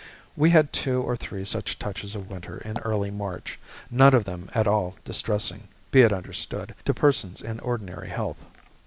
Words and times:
We 0.35 0.49
had 0.49 0.73
two 0.73 1.03
or 1.03 1.15
three 1.15 1.45
such 1.45 1.77
touches 1.77 2.15
of 2.15 2.27
winter 2.27 2.57
in 2.57 2.79
early 2.79 3.11
March; 3.11 3.59
none 3.91 4.15
of 4.15 4.25
them 4.25 4.49
at 4.55 4.65
all 4.65 4.95
distressing, 5.05 5.67
be 5.91 6.01
it 6.01 6.11
understood, 6.11 6.73
to 6.85 6.93
persons 6.95 7.39
in 7.39 7.59
ordinary 7.59 8.09
health. 8.09 8.43